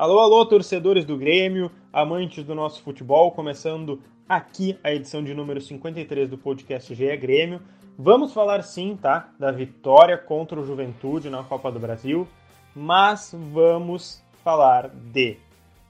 [0.00, 5.60] Alô, alô, torcedores do Grêmio, amantes do nosso futebol, começando aqui a edição de número
[5.60, 7.60] 53 do podcast GE Grêmio.
[7.98, 12.26] Vamos falar sim, tá, da vitória contra o Juventude na Copa do Brasil,
[12.74, 15.36] mas vamos falar de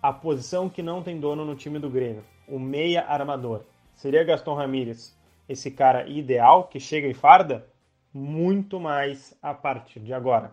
[0.03, 3.61] a posição que não tem dono no time do Grêmio, o meia armador.
[3.95, 5.17] Seria Gaston Ramírez
[5.49, 7.65] esse cara ideal que chega e farda?
[8.13, 10.53] Muito mais a partir de agora.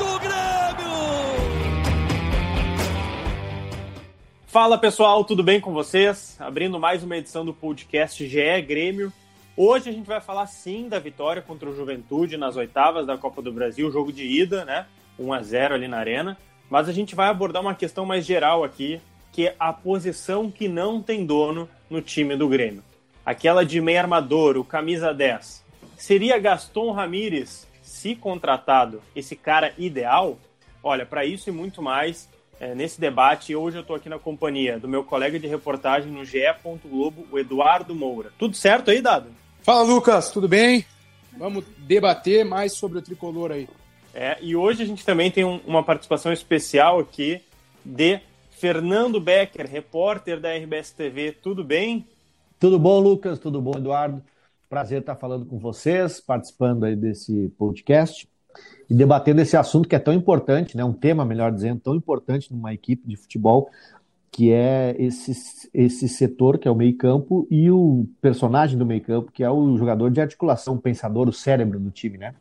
[0.00, 0.90] Do Grêmio!
[4.46, 6.36] Fala pessoal, tudo bem com vocês?
[6.40, 9.12] Abrindo mais uma edição do podcast GE Grêmio.
[9.54, 13.42] Hoje a gente vai falar sim da vitória contra o Juventude nas oitavas da Copa
[13.42, 14.86] do Brasil, jogo de ida, né?
[15.18, 16.38] 1 a 0 ali na Arena.
[16.70, 20.66] Mas a gente vai abordar uma questão mais geral aqui, que é a posição que
[20.66, 22.82] não tem dono no time do Grêmio.
[23.26, 25.62] Aquela de meio armador, o camisa 10.
[25.98, 27.68] Seria Gaston Ramírez
[28.00, 30.38] se contratado, esse cara ideal?
[30.82, 34.78] Olha, para isso e muito mais, é, nesse debate, hoje eu estou aqui na companhia
[34.78, 36.40] do meu colega de reportagem no GE.
[36.82, 38.32] Globo, o Eduardo Moura.
[38.38, 39.28] Tudo certo aí, Dado?
[39.62, 40.86] Fala, Lucas, tudo bem?
[41.36, 43.68] Vamos debater mais sobre o tricolor aí.
[44.14, 47.42] É, e hoje a gente também tem um, uma participação especial aqui
[47.84, 48.18] de
[48.50, 51.32] Fernando Becker, repórter da RBS TV.
[51.32, 52.06] Tudo bem?
[52.58, 53.38] Tudo bom, Lucas?
[53.38, 54.22] Tudo bom, Eduardo?
[54.70, 58.28] Prazer estar falando com vocês, participando aí desse podcast
[58.88, 60.84] e debatendo esse assunto que é tão importante, né?
[60.84, 63.68] Um tema, melhor dizendo, tão importante numa equipe de futebol,
[64.30, 69.42] que é esse, esse setor que é o meio-campo e o personagem do meio-campo, que
[69.42, 72.36] é o jogador de articulação, o pensador, o cérebro do time, né?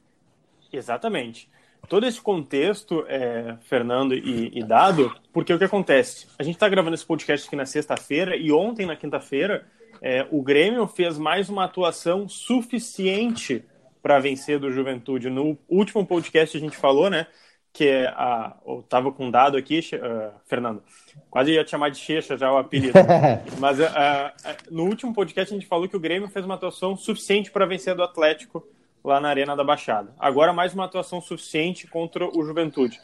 [0.72, 1.50] Exatamente.
[1.88, 6.28] Todo esse contexto, é, Fernando e, e Dado, porque o que acontece?
[6.38, 9.66] A gente está gravando esse podcast aqui na sexta-feira e ontem, na quinta-feira,
[10.02, 13.66] é, o Grêmio fez mais uma atuação suficiente
[14.02, 15.30] para vencer do Juventude.
[15.30, 17.28] No último podcast a gente falou, né?
[17.72, 18.58] Que é a.
[18.66, 20.82] Eu tava com um dado aqui, uh, Fernando.
[21.30, 22.94] Quase ia te chamar de Checha já o apelido.
[23.60, 26.96] Mas uh, uh, no último podcast a gente falou que o Grêmio fez uma atuação
[26.96, 28.66] suficiente para vencer do Atlético
[29.04, 30.14] lá na Arena da Baixada.
[30.18, 33.00] Agora mais uma atuação suficiente contra o Juventude.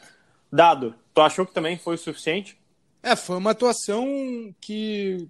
[0.52, 2.58] Dado, tu achou que também foi o suficiente?
[3.02, 4.04] É, foi uma atuação
[4.60, 5.28] que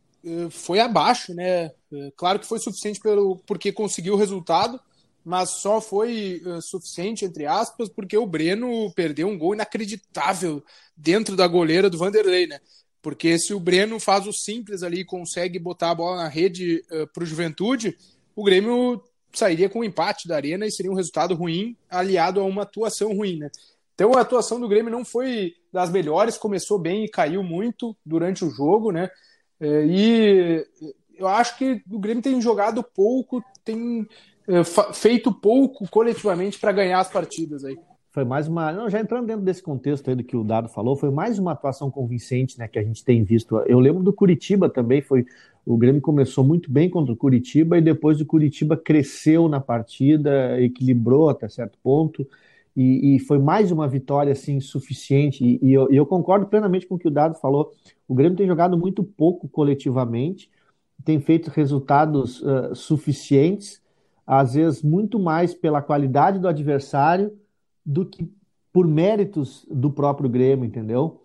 [0.50, 1.66] foi abaixo, né?
[1.92, 4.80] Eh, claro que foi suficiente pelo, porque conseguiu o resultado,
[5.24, 10.62] mas só foi uh, suficiente, entre aspas, porque o Breno perdeu um gol inacreditável
[10.96, 12.60] dentro da goleira do Vanderlei, né?
[13.02, 16.84] Porque se o Breno faz o simples ali e consegue botar a bola na rede
[16.90, 17.96] uh, para o Juventude,
[18.34, 22.44] o Grêmio sairia com um empate da Arena e seria um resultado ruim, aliado a
[22.44, 23.50] uma atuação ruim, né?
[23.94, 28.44] Então a atuação do Grêmio não foi das melhores, começou bem e caiu muito durante
[28.44, 29.10] o jogo, né?
[29.60, 30.66] É, e
[31.18, 34.06] eu acho que o Grêmio tem jogado pouco, tem
[34.48, 34.62] é,
[34.92, 37.76] feito pouco coletivamente para ganhar as partidas aí.
[38.16, 38.72] Foi mais uma.
[38.72, 41.52] Não, já entrando dentro desse contexto aí do que o Dado falou, foi mais uma
[41.52, 43.58] atuação convincente né, que a gente tem visto.
[43.66, 45.26] Eu lembro do Curitiba também, foi.
[45.66, 50.58] O Grêmio começou muito bem contra o Curitiba e depois o Curitiba cresceu na partida,
[50.60, 52.26] equilibrou até certo ponto.
[52.76, 55.42] E, e, foi mais uma vitória assim suficiente.
[55.42, 57.72] E, e, eu, eu, concordo plenamente com o que o Dado falou.
[58.06, 60.50] O Grêmio tem jogado muito pouco coletivamente,
[61.02, 63.80] tem feito resultados uh, suficientes,
[64.26, 67.32] às vezes muito mais pela qualidade do adversário
[67.84, 68.30] do que
[68.72, 71.22] por méritos do próprio Grêmio, entendeu?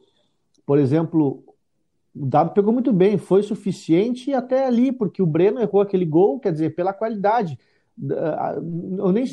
[0.66, 1.44] Por exemplo,
[2.16, 6.39] o Dado pegou muito bem, foi suficiente até ali, porque o Breno errou aquele gol,
[6.39, 7.59] quer dizer, pela qualidade
[8.01, 9.25] eu nem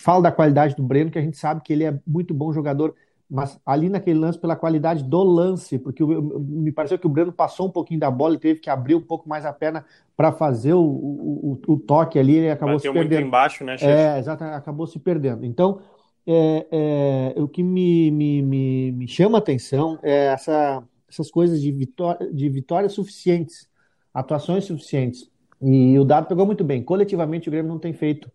[0.00, 2.94] falo da qualidade do Breno, que a gente sabe que ele é muito bom jogador,
[3.28, 7.66] mas ali naquele lance, pela qualidade do lance, porque me pareceu que o Breno passou
[7.66, 10.74] um pouquinho da bola e teve que abrir um pouco mais a perna para fazer
[10.74, 13.20] o, o, o, toque ali, ele acabou Bateu se perdendo.
[13.20, 13.90] muito embaixo, né, Chefe?
[13.90, 15.46] É, exatamente, acabou se perdendo.
[15.46, 15.80] Então,
[16.26, 21.62] é, é, o que me, me, me, me chama a atenção é essa, essas coisas
[21.62, 23.66] de, vitória, de vitórias suficientes,
[24.12, 25.31] atuações suficientes.
[25.62, 26.82] E o dado pegou muito bem.
[26.82, 28.30] Coletivamente, o Grêmio não tem feito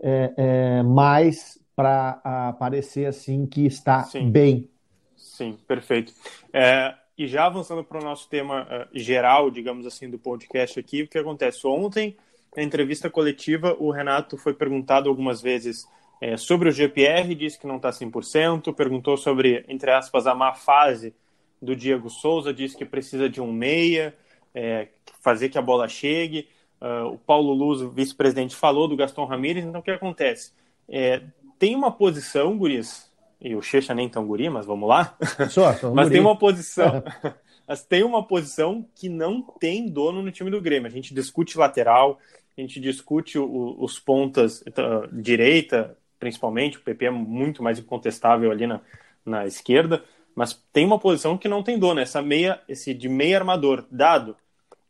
[0.00, 4.30] é, é, mais para parecer assim que está Sim.
[4.30, 4.68] bem.
[5.16, 6.12] Sim, perfeito.
[6.52, 11.02] É, e já avançando para o nosso tema uh, geral, digamos assim, do podcast aqui,
[11.02, 11.66] o que acontece?
[11.66, 12.16] Ontem,
[12.56, 15.86] na entrevista coletiva, o Renato foi perguntado algumas vezes
[16.20, 20.54] É, sobre o GPR, disse que não está 100%, perguntou sobre, entre aspas, a má
[20.54, 21.12] fase
[21.60, 24.14] do Diego Souza, disse que precisa de um meia,
[24.54, 24.88] é,
[25.20, 26.48] fazer que a bola chegue.
[26.80, 30.52] Uh, o Paulo Luz, vice-presidente, falou do Gaston Ramírez, então o que acontece?
[30.88, 31.22] É,
[31.58, 33.10] tem uma posição, Guris,
[33.40, 35.16] e o Checha nem tão guri, mas vamos lá.
[35.50, 36.16] Só, só um mas guri.
[36.16, 37.02] tem uma posição.
[37.66, 40.86] mas tem uma posição que não tem dono no time do Grêmio.
[40.86, 42.18] A gente discute lateral,
[42.56, 48.50] a gente discute o, os pontas uh, direita, principalmente, o PP é muito mais incontestável
[48.50, 48.80] ali na,
[49.24, 50.02] na esquerda,
[50.34, 54.36] mas tem uma posição que não tem dono, essa meia, esse de meia armador, dado.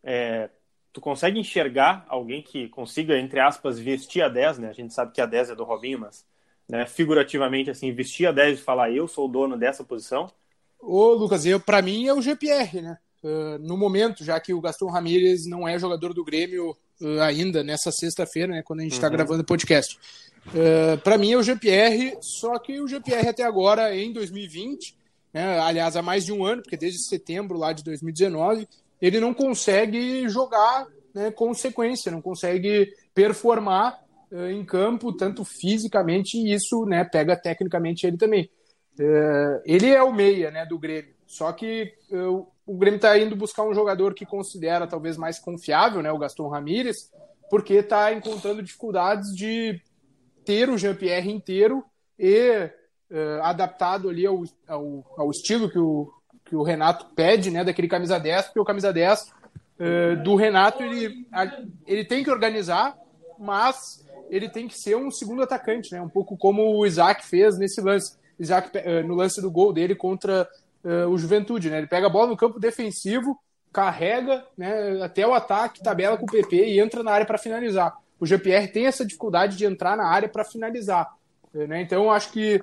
[0.03, 0.49] É,
[0.95, 4.69] tu consegue enxergar alguém que consiga, entre aspas, vestir a 10, né?
[4.69, 6.25] A gente sabe que a 10 é do Robinho, mas
[6.69, 10.31] né, figurativamente, assim, vestir a 10 e falar eu sou o dono dessa posição?
[10.79, 12.97] Ô, Lucas, eu, para mim é o GPR, né?
[13.21, 17.61] Uh, no momento, já que o Gaston Ramírez não é jogador do Grêmio uh, ainda,
[17.61, 19.13] nessa sexta-feira, né, quando a gente está uhum.
[19.13, 19.99] gravando o podcast.
[20.47, 24.95] Uh, para mim é o GPR, só que o GPR até agora, em 2020,
[25.33, 28.65] né, aliás, há mais de um ano, porque desde setembro lá de 2019,
[29.01, 36.37] ele não consegue jogar né, com sequência, não consegue performar uh, em campo, tanto fisicamente,
[36.37, 38.49] e isso né, pega tecnicamente ele também.
[38.99, 43.35] Uh, ele é o meia né, do Grêmio, só que uh, o Grêmio está indo
[43.35, 47.11] buscar um jogador que considera talvez mais confiável, né, o Gaston Ramírez,
[47.49, 49.79] porque está encontrando dificuldades de
[50.43, 51.83] ter o Jean-Pierre inteiro
[52.17, 52.69] e
[53.41, 56.11] adaptado ali ao, ao, ao estilo que o,
[56.55, 60.81] que o Renato pede, né, daquele camisa 10, porque o camisa 10 uh, do Renato
[60.81, 61.27] ele,
[61.85, 62.97] ele tem que organizar,
[63.37, 67.57] mas ele tem que ser um segundo atacante, né, um pouco como o Isaac fez
[67.57, 70.47] nesse lance, Isaac uh, no lance do gol dele contra
[70.83, 73.37] uh, o Juventude, né, ele pega a bola no campo defensivo,
[73.73, 77.93] carrega né, até o ataque, tabela com o PP e entra na área para finalizar.
[78.17, 81.13] O GPR tem essa dificuldade de entrar na área para finalizar.
[81.53, 81.81] Né?
[81.81, 82.61] Então, acho que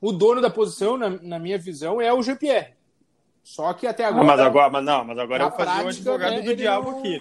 [0.00, 2.78] o dono da posição, na, na minha visão, é o GPR.
[3.50, 4.22] Só que até agora.
[4.22, 6.98] Ah, mas agora, mas não, mas agora eu fazer o advogado né, do diabo não...
[7.00, 7.20] aqui.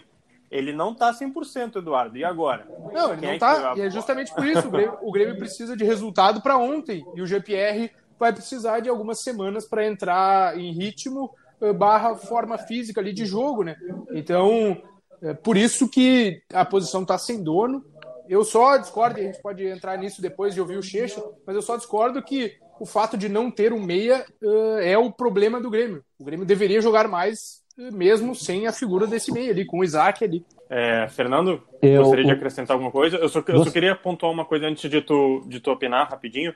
[0.52, 2.16] Ele não tá 100%, Eduardo.
[2.18, 2.68] E agora?
[2.94, 3.74] Não, ele Quem não é tá.
[3.76, 4.68] E é justamente por isso.
[4.68, 7.04] O Grêmio, o Grêmio precisa de resultado para ontem.
[7.16, 7.90] E o GPR
[8.20, 11.31] vai precisar de algumas semanas para entrar em ritmo
[11.62, 13.75] eh, barra forma física ali de jogo, né?
[14.12, 14.80] Então,
[15.24, 17.84] é por isso que a posição tá sem dono.
[18.28, 21.56] Eu só discordo, e a gente pode entrar nisso depois de ouvir o Checha, mas
[21.56, 25.60] eu só discordo que o fato de não ter um meia uh, é o problema
[25.60, 26.04] do Grêmio.
[26.18, 29.84] O Grêmio deveria jogar mais, uh, mesmo sem a figura desse meia ali, com o
[29.84, 30.46] Isaac ali.
[30.70, 33.18] É, Fernando, eu, gostaria de acrescentar alguma coisa?
[33.18, 36.54] Eu só, eu só queria pontuar uma coisa antes de tu, de tu opinar rapidinho.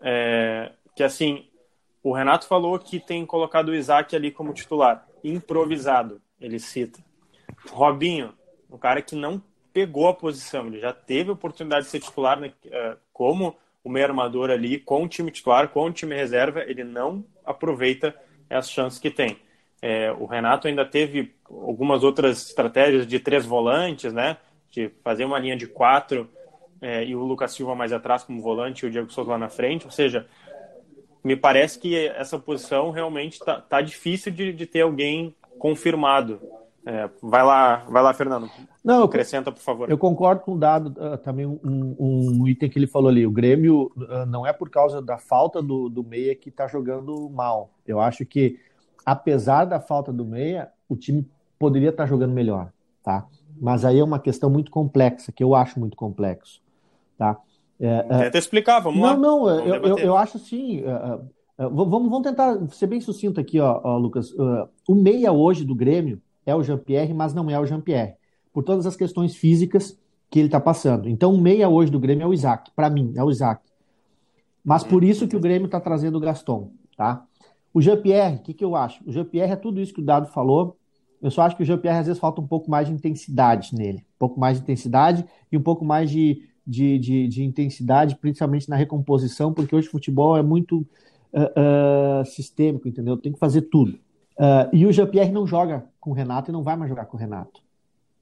[0.00, 1.46] É, que assim,
[2.02, 7.00] o Renato falou que tem colocado o Isaac ali como titular, improvisado, ele cita.
[7.70, 8.32] Robinho,
[8.70, 9.42] um cara que não
[9.72, 13.90] pegou a posição, ele já teve a oportunidade de ser titular né, é, como o
[13.90, 18.14] meio armador ali com o time titular, com o time reserva, ele não aproveita
[18.48, 19.36] as chances que tem.
[19.82, 24.38] É, o Renato ainda teve algumas outras estratégias de três volantes, né?
[24.70, 26.28] De fazer uma linha de quatro
[26.80, 29.50] é, e o Lucas Silva mais atrás como volante e o Diego Souza lá na
[29.50, 29.84] frente.
[29.84, 30.26] Ou seja,
[31.22, 36.40] me parece que essa posição realmente está tá difícil de, de ter alguém confirmado.
[36.86, 38.50] É, vai lá, vai lá, Fernando.
[38.84, 39.90] Não, acrescenta, por favor.
[39.90, 41.58] Eu concordo com o dado uh, também um,
[41.98, 43.26] um, item que ele falou ali.
[43.26, 47.30] O Grêmio uh, não é por causa da falta do, do meia que está jogando
[47.30, 47.70] mal.
[47.86, 48.58] Eu acho que,
[49.04, 51.26] apesar da falta do meia, o time
[51.58, 52.70] poderia estar tá jogando melhor,
[53.02, 53.26] tá?
[53.58, 56.60] Mas aí é uma questão muito complexa, que eu acho muito complexo,
[57.16, 57.38] tá?
[57.80, 59.16] É, é Tenta explicar, vamos não, lá.
[59.16, 60.82] Não, não, eu, eu, eu, acho assim.
[60.82, 64.34] Uh, vamos, vamos tentar ser bem sucinto aqui, ó, ó Lucas.
[64.86, 68.14] o meia hoje do Grêmio é o Jean-Pierre, mas não é o Jean-Pierre,
[68.52, 69.98] por todas as questões físicas
[70.30, 71.08] que ele está passando.
[71.08, 73.62] Então, o meia hoje do Grêmio é o Isaac, para mim, é o Isaac.
[74.64, 77.24] Mas por isso que o Grêmio está trazendo o Gaston, tá?
[77.72, 79.02] O Jean-Pierre, o que, que eu acho?
[79.06, 80.76] O Jean-Pierre é tudo isso que o Dado falou.
[81.20, 83.98] Eu só acho que o Jean-Pierre às vezes falta um pouco mais de intensidade nele.
[83.98, 88.68] Um pouco mais de intensidade e um pouco mais de, de, de, de intensidade, principalmente
[88.68, 90.86] na recomposição, porque hoje o futebol é muito
[91.32, 93.16] uh, uh, sistêmico, entendeu?
[93.16, 93.98] Tem que fazer tudo.
[94.36, 97.16] Uh, e o Jean-Pierre não joga com o Renato e não vai mais jogar com
[97.16, 97.62] o Renato.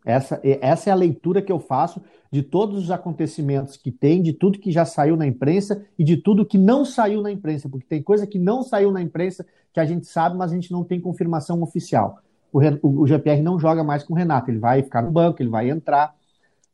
[0.04, 4.32] Essa, essa é a leitura que eu faço de todos os acontecimentos que tem, de
[4.32, 7.86] tudo que já saiu na imprensa e de tudo que não saiu na imprensa, porque
[7.86, 10.82] tem coisa que não saiu na imprensa que a gente sabe, mas a gente não
[10.82, 12.18] tem confirmação oficial.
[12.52, 15.48] O, o, GPR não joga mais com o Renato, ele vai ficar no banco, ele
[15.48, 16.14] vai entrar,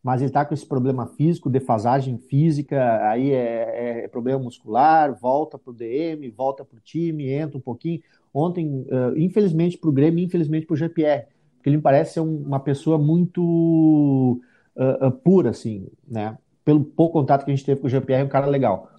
[0.03, 5.59] mas ele está com esse problema físico, defasagem física, aí é, é problema muscular, volta
[5.59, 8.01] para o DM, volta para o time, entra um pouquinho
[8.33, 12.21] ontem, uh, infelizmente para o Grêmio, infelizmente para o GPR, porque ele me parece ser
[12.21, 14.41] um, uma pessoa muito
[14.77, 16.37] uh, uh, pura, assim, né?
[16.69, 18.91] pelo pouco contato que a gente teve com o Jean-Pierre, é um cara legal.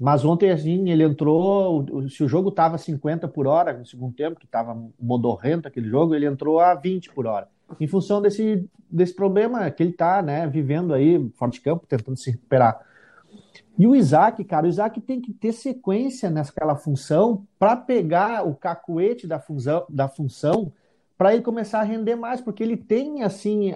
[0.00, 1.84] Mas ontem, assim, ele entrou.
[2.08, 6.14] Se o jogo estava 50 por hora no segundo tempo, que estava modorrento aquele jogo,
[6.14, 7.48] ele entrou a 20 por hora.
[7.78, 12.16] Em função desse, desse problema que ele está né, vivendo aí, fora de campo, tentando
[12.16, 12.80] se recuperar.
[13.78, 18.54] E o Isaac, cara, o Isaac tem que ter sequência naquela função para pegar o
[18.54, 20.72] cacuete da função, da função
[21.16, 23.72] para ele começar a render mais, porque ele tem assim,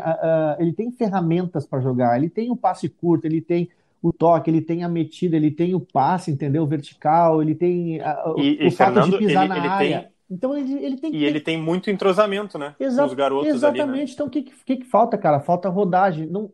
[0.58, 3.70] ele tem ferramentas para jogar, ele tem o passe curto, ele tem
[4.02, 6.64] o toque, ele tem a metida, ele tem o passe, entendeu?
[6.64, 10.00] O vertical, ele tem e, o, e, fato Fernando, de pisar ele, na ele área.
[10.00, 10.08] Tem...
[10.28, 12.74] Então ele, ele tem E ele tem muito entrosamento, né?
[12.80, 13.90] Exa com os garotos exatamente.
[13.90, 14.12] Ali, né?
[14.12, 15.38] Então o que, que, que falta, cara?
[15.38, 16.26] Falta rodagem.
[16.26, 16.50] Não,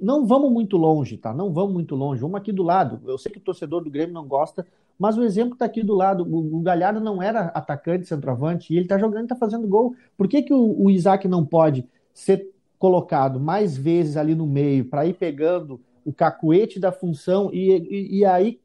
[0.00, 1.32] não vamos muito longe, tá?
[1.32, 2.20] Não vamos muito longe.
[2.20, 3.00] Vamos aqui do lado.
[3.06, 4.66] Eu sei que o torcedor do Grêmio não gosta,
[4.98, 6.22] mas o exemplo está aqui do lado.
[6.22, 9.94] O, Galhardo não era atacante, centroavante, e ele está jogando, está fazendo gol.
[10.16, 14.84] Por que, que o, o Isaac não pode ser colocado mais vezes ali no meio
[14.84, 18.58] para ir pegando o cacuete da função e, e, e, aí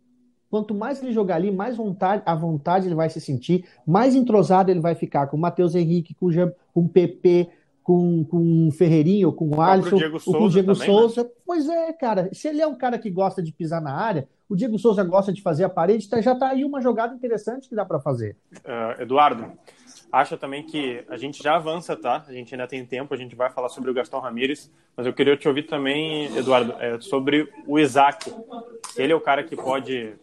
[0.49, 4.71] quanto mais ele jogar ali, mais vontade, a vontade ele vai se sentir, mais entrosado
[4.71, 6.31] ele vai ficar com o Matheus Henrique, com o,
[6.73, 7.49] com o PP,
[7.85, 9.91] com, com o Ferreirinho, com o Alisson,
[10.25, 10.99] com o Diego também, né?
[10.99, 11.23] Souza.
[11.23, 11.29] Né?
[11.45, 12.29] Pois é, cara.
[12.33, 15.31] Se ele é um cara que gosta de pisar na área, o Diego Souza gosta
[15.31, 18.35] de fazer a parede, tá, já está aí uma jogada interessante que dá para fazer.
[18.55, 19.51] Uh, Eduardo,
[20.11, 22.25] acha também que a gente já avança, tá?
[22.27, 25.13] A gente ainda tem tempo, a gente vai falar sobre o Gastão Ramírez, mas eu
[25.13, 28.33] queria te ouvir também, Eduardo, é, sobre o Isaac.
[28.97, 30.15] Ele é o cara que pode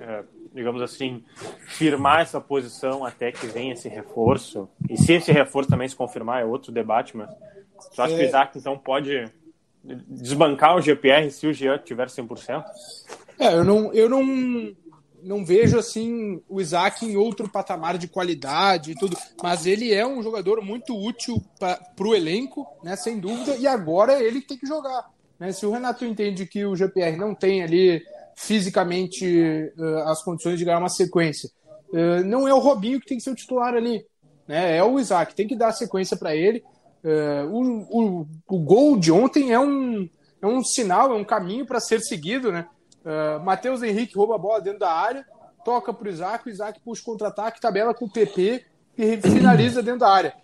[0.00, 0.22] é,
[0.56, 1.22] digamos assim,
[1.66, 4.68] firmar essa posição até que venha esse reforço.
[4.88, 7.28] E se esse reforço também se confirmar, é outro debate, mas
[7.94, 8.26] tu acha que o é.
[8.26, 9.30] Isaac então pode
[9.84, 12.64] desbancar o GPR se o Jean tiver 100%?
[13.38, 14.74] É, eu não, eu não,
[15.22, 20.06] não vejo assim o Isaac em outro patamar de qualidade e tudo, mas ele é
[20.06, 24.66] um jogador muito útil para o elenco, né, sem dúvida, e agora ele tem que
[24.66, 25.10] jogar.
[25.38, 25.52] Né?
[25.52, 28.02] Se o Renato entende que o GPR não tem ali
[28.36, 31.50] fisicamente uh, as condições de ganhar uma sequência.
[31.88, 34.04] Uh, não é o Robinho que tem que ser o titular ali,
[34.46, 34.76] né?
[34.76, 36.62] É o Isaac, tem que dar sequência para ele.
[37.02, 40.08] Uh, o, o, o, gol de ontem é um,
[40.42, 42.68] é um sinal, é um caminho para ser seguido, né?
[43.44, 45.24] Matheus Henrique rouba a bola dentro da área,
[45.64, 48.64] toca para o Isaac, o Isaac puxa contra-ataque, tabela com o PP
[48.98, 50.34] e finaliza dentro da área.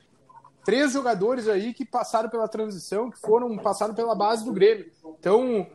[0.64, 4.86] Três jogadores aí que passaram pela transição, que foram passaram pela base do Grêmio.
[5.18, 5.66] Então,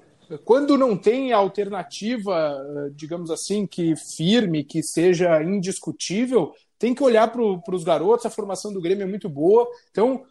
[0.44, 2.62] quando não tem alternativa,
[2.94, 8.72] digamos assim, que firme, que seja indiscutível, tem que olhar para os garotos, a formação
[8.72, 9.68] do Grêmio é muito boa.
[9.90, 10.24] Então,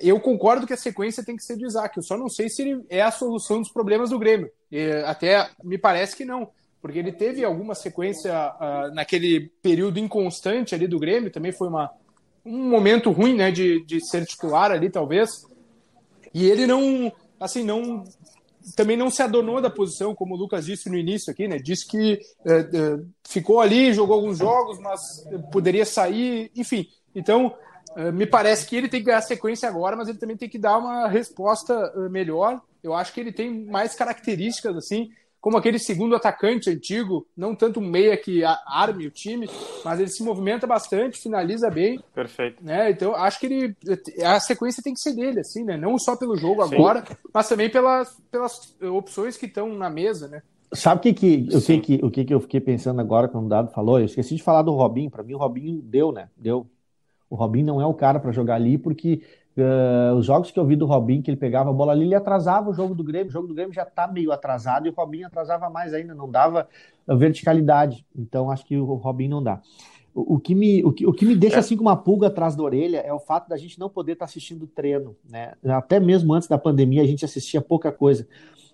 [0.00, 1.96] eu concordo que a sequência tem que ser de Isaac.
[1.96, 4.50] Eu só não sei se ele é a solução dos problemas do Grêmio.
[4.70, 6.50] E, até me parece que não,
[6.82, 11.90] porque ele teve alguma sequência uh, naquele período inconstante ali do Grêmio, também foi uma,
[12.44, 15.46] um momento ruim né, de, de ser titular ali, talvez.
[16.34, 18.04] E ele não, assim, não
[18.76, 21.58] também não se adonou da posição, como o Lucas disse no início aqui, né?
[21.58, 25.00] Disse que é, é, ficou ali, jogou alguns jogos, mas
[25.52, 26.88] poderia sair, enfim.
[27.14, 27.54] Então,
[27.96, 30.58] é, me parece que ele tem que ganhar sequência agora, mas ele também tem que
[30.58, 32.60] dar uma resposta é, melhor.
[32.82, 35.10] Eu acho que ele tem mais características, assim,
[35.44, 39.46] como aquele segundo atacante antigo, não tanto um meia que arme o time,
[39.84, 42.00] mas ele se movimenta bastante, finaliza bem.
[42.14, 42.64] Perfeito.
[42.64, 42.90] Né?
[42.90, 43.76] Então, acho que ele
[44.24, 45.76] a sequência tem que ser dele, assim, né?
[45.76, 46.76] Não só pelo jogo Sim.
[46.76, 50.40] agora, mas também pelas, pelas opções que estão na mesa, né?
[50.72, 53.44] Sabe o que, que, o, que, que, o que, que eu fiquei pensando agora quando
[53.44, 53.98] o Dado falou?
[53.98, 55.10] Eu esqueci de falar do Robinho.
[55.10, 56.30] Para mim, o Robinho deu, né?
[56.34, 56.66] Deu.
[57.28, 59.20] O Robinho não é o cara para jogar ali, porque
[59.56, 62.14] Uh, os jogos que eu vi do Robinho, que ele pegava a bola ali, ele
[62.14, 63.28] atrasava o jogo do Grêmio.
[63.28, 66.28] O jogo do Grêmio já está meio atrasado e o Robinho atrasava mais ainda, não
[66.28, 66.68] dava
[67.06, 68.04] verticalidade.
[68.16, 69.60] Então acho que o Robinho não dá.
[70.12, 71.58] O, o que, me, o, que, o que me deixa é.
[71.60, 74.26] assim com uma pulga atrás da orelha é o fato da gente não poder estar
[74.26, 75.14] tá assistindo treino.
[75.28, 75.52] Né?
[75.66, 78.26] Até mesmo antes da pandemia a gente assistia pouca coisa.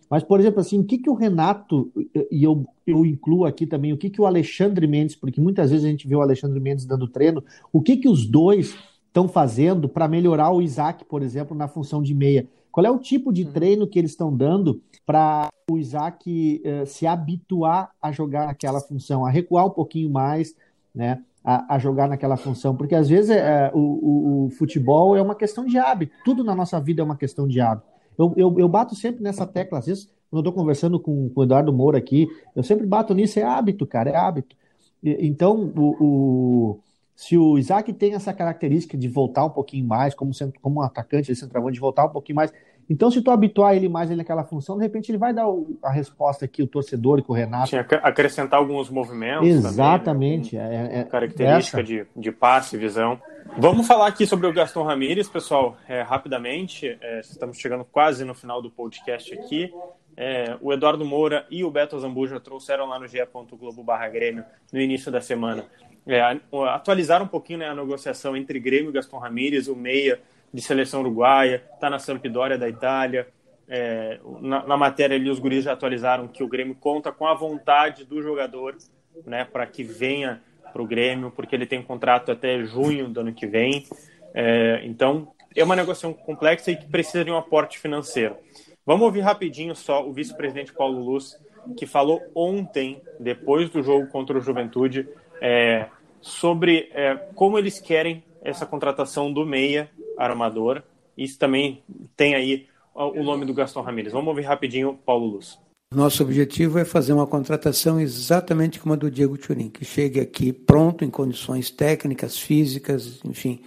[0.09, 1.93] Mas, por exemplo, assim, o que, que o Renato,
[2.33, 5.87] e eu, eu incluo aqui também, o que, que o Alexandre Mendes, porque muitas vezes
[5.87, 8.77] a gente vê o Alexandre Mendes dando treino, o que, que os dois
[9.11, 12.49] estão fazendo para melhorar o Isaac, por exemplo, na função de meia?
[12.71, 13.52] Qual é o tipo de uhum.
[13.52, 19.26] treino que eles estão dando para o Isaac uh, se habituar a jogar naquela função,
[19.26, 20.55] a recuar um pouquinho mais,
[20.95, 21.23] né?
[21.43, 25.35] A, a jogar naquela função, porque às vezes é, o, o, o, futebol é uma
[25.35, 27.88] questão de hábito, tudo na nossa vida é uma questão de hábito.
[28.19, 31.40] Eu, eu, eu bato sempre nessa tecla, às vezes, quando eu estou conversando com, com
[31.40, 34.55] o Eduardo Moura aqui, eu sempre bato nisso, é hábito, cara, é hábito.
[35.02, 36.81] E, então, o, o
[37.21, 41.31] se o Isaac tem essa característica de voltar um pouquinho mais, como, como um atacante,
[41.31, 42.50] de centroavante, de voltar um pouquinho mais.
[42.89, 45.45] Então, se tu habituar ele mais naquela função, de repente ele vai dar
[45.83, 47.69] a resposta que o torcedor e que o Renato.
[47.69, 49.47] Tinha acrescentar alguns movimentos.
[49.47, 50.57] Exatamente.
[50.57, 50.89] Também, né?
[50.95, 53.21] é, é, característica de, de passe, visão.
[53.59, 56.97] Vamos falar aqui sobre o Gaston Ramírez, pessoal, é, rapidamente.
[57.03, 59.71] É, estamos chegando quase no final do podcast aqui.
[60.17, 64.81] é, o Eduardo Moura e o Beto Zambuja trouxeram lá no ge.globo barra Grêmio no
[64.81, 65.67] início da semana.
[66.07, 66.21] É,
[66.69, 70.21] atualizaram um pouquinho né, a negociação entre Grêmio e Gaston Ramírez, o meia
[70.52, 73.28] de seleção uruguaia, está na Sampdoria da Itália.
[73.69, 77.35] É, na, na, matéria ali, os guris já atualizaram que o Grêmio conta com a
[77.35, 78.76] vontade do jogador
[79.25, 80.42] né, para que venha
[80.73, 83.87] para o Grêmio, porque ele tem um contrato até junho do ano que vem.
[84.35, 88.37] É, então, é uma negociação complexa e que precisa de um aporte financeiro.
[88.85, 91.38] Vamos ouvir rapidinho só o vice-presidente Paulo Luz,
[91.76, 95.09] que falou ontem, depois do jogo contra o Juventude,
[95.41, 95.87] é,
[96.21, 100.83] sobre é, como eles querem essa contratação do meia armador.
[101.17, 101.83] Isso também
[102.17, 104.13] tem aí o nome do Gaston Ramírez.
[104.13, 105.59] Vamos ouvir rapidinho Paulo Luz.
[105.93, 110.53] Nosso objetivo é fazer uma contratação exatamente como a do Diego Turin, que chegue aqui
[110.53, 113.61] pronto, em condições técnicas, físicas, enfim,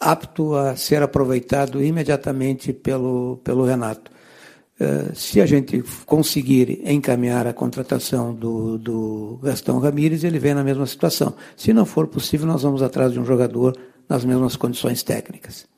[0.00, 4.10] apto a ser aproveitado imediatamente pelo, pelo Renato.
[4.80, 10.62] Uh, se a gente conseguir encaminhar a contratação do, do Gastão Ramírez, ele vem na
[10.62, 11.34] mesma situação.
[11.56, 13.76] Se não for possível, nós vamos atrás de um jogador
[14.08, 15.68] nas mesmas condições técnicas.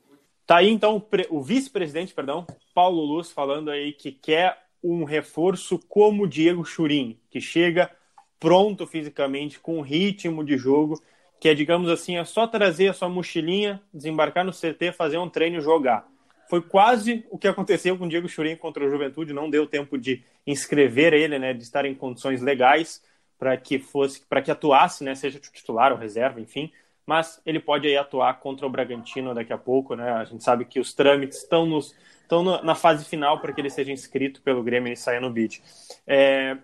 [0.47, 6.25] Tá aí então o vice-presidente, perdão, Paulo Luz, falando aí que quer um reforço como
[6.25, 7.91] o Diego Churin, que chega
[8.39, 11.01] pronto fisicamente, com ritmo de jogo,
[11.39, 15.29] que é, digamos assim, é só trazer a sua mochilinha, desembarcar no CT, fazer um
[15.29, 16.07] treino e jogar.
[16.51, 19.97] Foi quase o que aconteceu com o Diego Churin contra o Juventude, não deu tempo
[19.97, 23.01] de inscrever ele, né, de estar em condições legais
[23.39, 26.73] para que fosse, para que atuasse, né, seja titular ou reserva, enfim,
[27.07, 30.11] mas ele pode aí atuar contra o Bragantino daqui a pouco, né?
[30.11, 33.71] A gente sabe que os trâmites estão nos estão na fase final para que ele
[33.71, 35.63] seja inscrito pelo Grêmio e saia no bid.
[36.07, 36.57] É,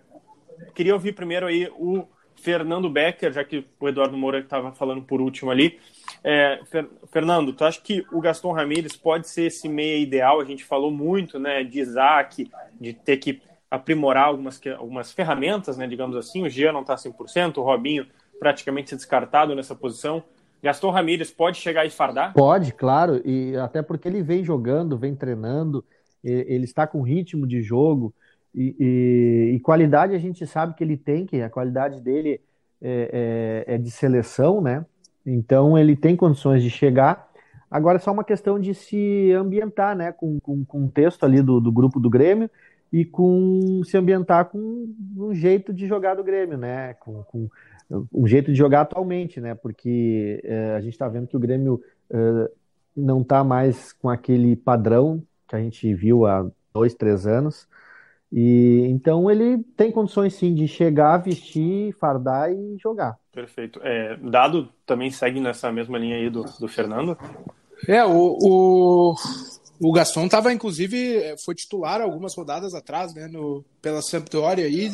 [0.75, 5.19] queria ouvir primeiro aí o Fernando Becker, já que o Eduardo Moura estava falando por
[5.19, 5.79] último ali.
[6.23, 6.59] É,
[7.11, 10.39] Fernando, tu acha que o Gaston Ramírez pode ser esse meia ideal?
[10.39, 15.87] A gente falou muito né, de Isaac, de ter que aprimorar algumas, algumas ferramentas, né,
[15.87, 16.43] digamos assim.
[16.43, 18.05] O Jean não está 100%, o Robinho
[18.39, 20.23] praticamente descartado nessa posição.
[20.61, 22.33] Gaston Ramírez pode chegar e fardar?
[22.33, 25.83] Pode, claro, e até porque ele vem jogando, vem treinando,
[26.23, 28.13] ele está com ritmo de jogo
[28.53, 32.41] e, e, qualidade a gente sabe que ele tem, que a qualidade dele
[32.81, 34.85] é, é, é, de seleção, né?
[35.25, 37.27] Então ele tem condições de chegar.
[37.69, 40.11] Agora é só uma questão de se ambientar, né?
[40.11, 42.49] Com, com, com o texto ali do, do grupo do Grêmio
[42.91, 46.93] e com se ambientar com um jeito de jogar do Grêmio, né?
[46.95, 47.49] Com, com
[48.13, 49.53] um jeito de jogar atualmente, né?
[49.55, 52.49] Porque é, a gente está vendo que o Grêmio é,
[52.95, 57.67] não está mais com aquele padrão que a gente viu há dois, três anos.
[58.31, 63.17] E então ele tem condições sim de chegar, vestir, fardar e jogar.
[63.31, 63.79] Perfeito.
[63.83, 67.17] É, Dado também segue nessa mesma linha aí do, do Fernando?
[67.87, 69.15] É, o, o,
[69.79, 74.89] o Gaston estava, inclusive, foi titular algumas rodadas atrás, né, no, pela Sampdoria aí,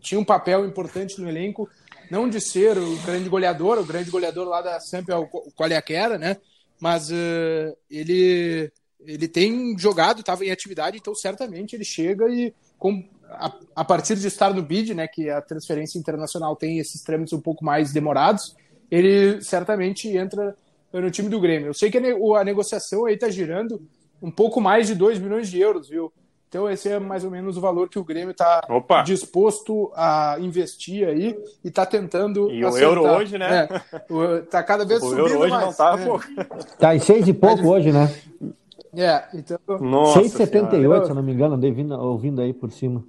[0.00, 1.68] tinha um papel importante no elenco
[2.10, 6.18] não de ser o grande goleador, o grande goleador lá da Samp é o Qualiaquera,
[6.18, 6.36] né?
[6.80, 8.70] Mas uh, ele,
[9.00, 14.16] ele tem jogado, estava em atividade, então certamente ele chega e com, a, a, partir
[14.16, 17.92] de estar no bid, né, que a transferência internacional tem esses trâmites um pouco mais
[17.92, 18.56] demorados,
[18.90, 20.56] ele certamente entra
[20.92, 21.68] no time do Grêmio.
[21.68, 23.80] Eu sei que a, a negociação aí está girando
[24.22, 26.12] um pouco mais de 2 milhões de euros, viu?
[26.48, 28.62] Então, esse é mais ou menos o valor que o Grêmio está
[29.04, 32.50] disposto a investir aí e está tentando.
[32.50, 32.72] E acertar.
[32.72, 33.68] o euro hoje, né?
[34.42, 35.24] Está é, cada vez o subindo.
[35.24, 35.62] O euro hoje mais.
[35.64, 36.04] não está, é.
[36.04, 36.20] pô.
[36.56, 38.08] Está em seis e pouco hoje, né?
[38.94, 39.58] É, então.
[39.66, 43.04] 6,78, se eu não me engano, andei ouvindo aí por cima.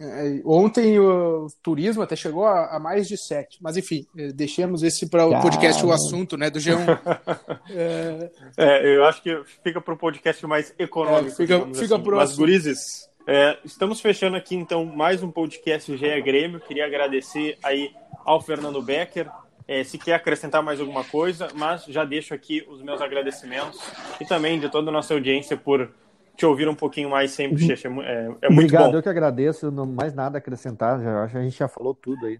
[0.00, 4.82] É, ontem o turismo até chegou a, a, mais de sete, mas enfim, eh, deixemos
[4.82, 6.98] esse para o podcast o assunto, né, do G1.
[7.70, 8.30] é...
[8.56, 8.96] é...
[8.96, 11.28] eu acho que fica para o podcast mais econômico.
[11.28, 12.10] É, fica fica assim.
[12.10, 16.58] Mas, gurizes, é, estamos fechando aqui então mais um podcast GE Grêmio.
[16.58, 17.90] Queria agradecer aí
[18.24, 19.30] ao Fernando Becker.
[19.72, 23.80] É, se quer acrescentar mais alguma coisa, mas já deixo aqui os meus agradecimentos
[24.20, 25.90] e também de toda a nossa audiência por
[26.36, 27.88] te ouvir um pouquinho mais sempre, Xexa.
[27.88, 28.98] É, é, é muito Obrigado, bom.
[28.98, 29.70] eu que agradeço.
[29.70, 31.02] Não mais nada a acrescentar.
[31.02, 32.38] Já, a gente já falou tudo aí.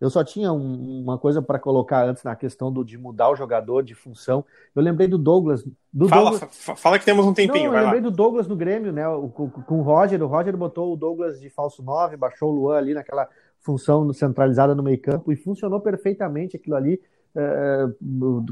[0.00, 3.36] Eu só tinha um, uma coisa para colocar antes na questão do, de mudar o
[3.36, 4.42] jogador de função.
[4.74, 5.62] Eu lembrei do Douglas.
[5.92, 6.58] Do fala, Douglas...
[6.76, 7.70] fala que temos um tempinho.
[7.70, 8.08] Não, eu lembrei lá.
[8.08, 9.06] do Douglas no Grêmio, né?
[9.08, 10.22] O, com, com o Roger.
[10.22, 13.28] O Roger botou o Douglas de falso 9, baixou o Luan ali naquela
[13.62, 17.00] função centralizada no meio-campo e funcionou perfeitamente aquilo ali.
[17.34, 17.86] É,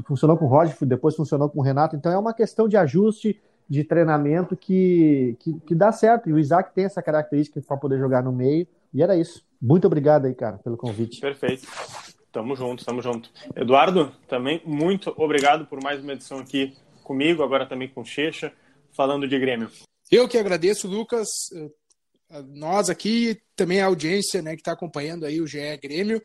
[0.07, 1.95] funcionou com o Roger, depois funcionou com o Renato.
[1.95, 6.29] Então é uma questão de ajuste de treinamento que, que, que dá certo.
[6.29, 8.67] E o Isaac tem essa característica para poder jogar no meio.
[8.93, 9.45] E era isso.
[9.61, 11.21] Muito obrigado aí, cara, pelo convite.
[11.21, 11.67] Perfeito.
[12.31, 13.29] Tamo junto, tamo junto.
[13.55, 18.53] Eduardo, também muito obrigado por mais uma edição aqui comigo, agora também com Checha,
[18.95, 19.69] falando de Grêmio.
[20.09, 21.27] Eu que agradeço, Lucas.
[22.49, 26.21] Nós aqui, também a audiência né, que está acompanhando aí o GE Grêmio.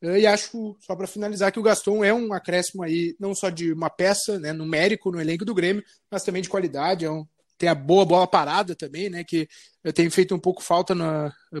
[0.00, 3.72] E acho, só para finalizar, que o Gaston é um acréscimo aí, não só de
[3.72, 7.04] uma peça né, numérico no elenco do Grêmio, mas também de qualidade.
[7.04, 7.26] É um,
[7.58, 9.24] tem a boa bola parada também, né?
[9.24, 9.48] Que
[9.94, 10.94] tem feito um pouco falta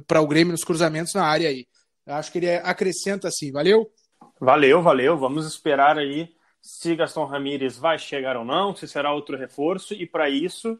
[0.06, 1.66] para o Grêmio nos cruzamentos na área aí.
[2.06, 3.50] Acho que ele acrescenta assim.
[3.50, 3.90] Valeu?
[4.40, 5.18] Valeu, valeu.
[5.18, 6.32] Vamos esperar aí
[6.62, 9.94] se Gaston Ramírez vai chegar ou não, se será outro reforço.
[9.94, 10.78] E para isso,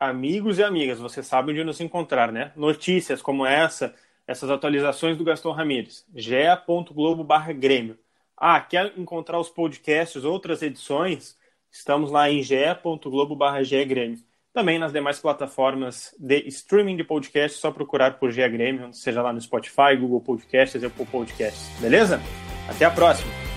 [0.00, 2.52] amigos e amigas, você sabe onde nos encontrar, né?
[2.56, 3.94] Notícias como essa,
[4.26, 6.06] essas atualizações do Gaston Ramírez.
[6.14, 7.98] ge.globo barra Grêmio.
[8.34, 11.38] Ah, quer encontrar os podcasts, outras edições?
[11.70, 14.18] Estamos lá em ge.globo barra Grêmio.
[14.52, 19.32] Também nas demais plataformas de streaming de podcast, só procurar por GE Grêmio, seja lá
[19.32, 21.70] no Spotify, Google Podcasts, Apple Podcasts.
[21.80, 22.20] Beleza?
[22.68, 23.49] Até a próxima!